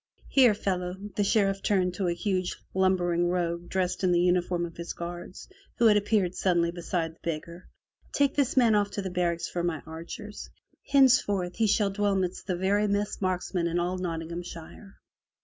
[0.29, 4.75] "Here, fellow," the Sheriff turned to a huge lumbering rogue dressed in the uniform of
[4.75, 7.67] his guards, who had appeared suddenly beside the beggar.
[8.11, 10.49] "Take this man off to the barracks for my archers.
[10.87, 14.95] Henceforth he shall dwell midst the very best marks men in all Nottinghamshire.'